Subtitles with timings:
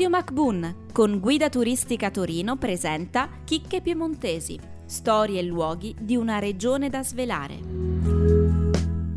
[0.00, 6.88] Radio MacBoon con Guida Turistica Torino presenta Chicche Piemontesi, storie e luoghi di una regione
[6.88, 7.58] da svelare.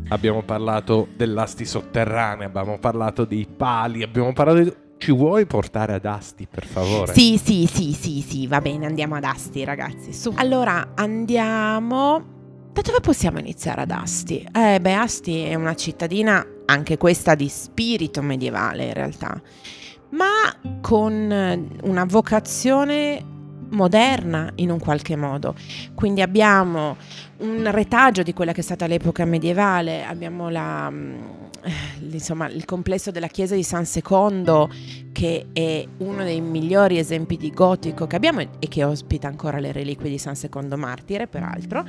[0.08, 4.74] Abbiamo parlato dell'Asti sotterranea, abbiamo parlato dei pali, abbiamo parlato di...
[4.98, 7.14] Ci vuoi portare ad Asti, per favore?
[7.14, 10.12] Sì, sì, sì, sì, sì, va bene, andiamo ad Asti, ragazzi.
[10.12, 10.34] Su.
[10.36, 12.32] Allora, andiamo...
[12.74, 14.46] Da dove possiamo iniziare ad Asti?
[14.52, 19.40] Eh, beh, Asti è una cittadina, anche questa di spirito medievale in realtà
[20.14, 23.32] ma con eh, una vocazione
[23.70, 25.54] moderna in un qualche modo.
[25.94, 26.96] Quindi abbiamo
[27.38, 31.14] un retaggio di quella che è stata l'epoca medievale, abbiamo la, mm,
[32.10, 34.70] insomma, il complesso della chiesa di San Secondo
[35.12, 39.72] che è uno dei migliori esempi di gotico che abbiamo e che ospita ancora le
[39.72, 41.84] reliquie di San Secondo Martire, peraltro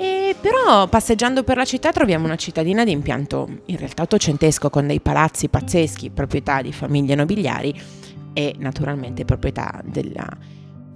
[0.00, 4.86] e però passeggiando per la città troviamo una cittadina di impianto in realtà ottocentesco con
[4.86, 7.78] dei palazzi pazzeschi, proprietà di famiglie nobiliari
[8.32, 10.26] e naturalmente proprietà della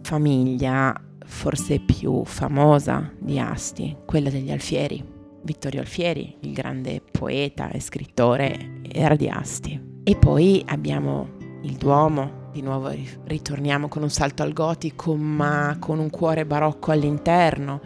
[0.00, 5.04] famiglia forse più famosa di Asti, quella degli Alfieri.
[5.42, 10.00] Vittorio Alfieri, il grande poeta e scrittore, era di Asti.
[10.02, 11.28] E poi abbiamo
[11.60, 12.90] il Duomo, di nuovo
[13.24, 17.80] ritorniamo con un salto al gotico ma con un cuore barocco all'interno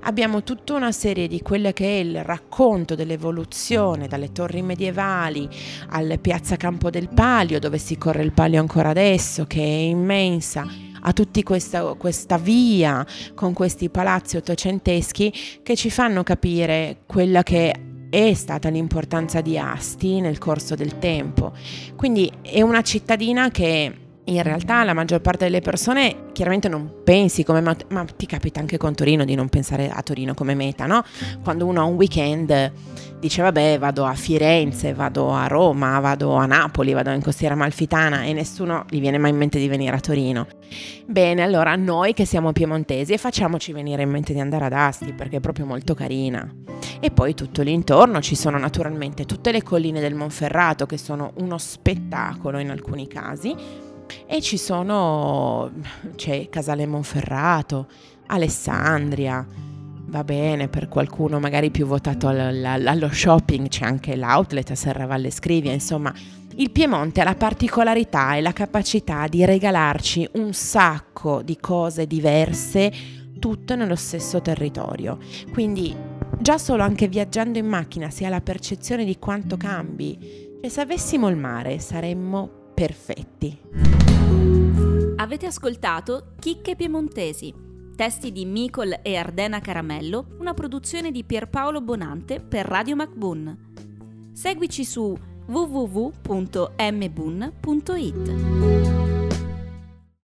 [0.00, 5.48] abbiamo tutta una serie di quelle che è il racconto dell'evoluzione dalle torri medievali
[5.90, 10.66] al piazza Campo del Palio, dove si corre il palio ancora adesso, che è immensa
[11.00, 15.32] a tutta questa, questa, via con questi palazzi ottocenteschi
[15.62, 17.72] che ci fanno capire quella che
[18.10, 21.52] è stata l'importanza di Asti nel corso del tempo.
[21.94, 27.44] Quindi è una cittadina che in realtà la maggior parte delle persone chiaramente non pensi
[27.44, 30.86] come, ma, ma, ti capita anche con Torino di non pensare a Torino come meta,
[30.86, 31.02] no?
[31.42, 32.72] Quando uno ha un weekend
[33.18, 38.22] dice vabbè vado a Firenze, vado a Roma, vado a Napoli, vado in costiera malfitana
[38.22, 40.46] e nessuno gli viene mai in mente di venire a Torino.
[41.06, 45.38] Bene, allora noi che siamo piemontesi facciamoci venire in mente di andare ad Asti perché
[45.38, 46.48] è proprio molto carina.
[47.00, 51.56] E poi tutto l'intorno ci sono naturalmente tutte le colline del Monferrato che sono uno
[51.56, 53.86] spettacolo in alcuni casi
[54.26, 55.70] e ci sono,
[56.16, 57.86] c'è Casale Monferrato,
[58.26, 59.46] Alessandria,
[60.06, 65.72] va bene, per qualcuno magari più votato allo shopping c'è anche l'outlet a Serravalle Scrivia,
[65.72, 66.12] insomma
[66.56, 72.92] il Piemonte ha la particolarità e la capacità di regalarci un sacco di cose diverse,
[73.38, 75.18] tutte nello stesso territorio.
[75.52, 75.94] Quindi
[76.40, 80.56] già solo anche viaggiando in macchina si ha la percezione di quanto cambi.
[80.60, 83.87] E se avessimo il mare saremmo perfetti.
[85.28, 87.52] Avete ascoltato Chicche Piemontesi,
[87.94, 94.30] testi di Micol e Ardena Caramello, una produzione di Pierpaolo Bonante per Radio MacBoon.
[94.32, 96.06] Seguici su www.mbun.it.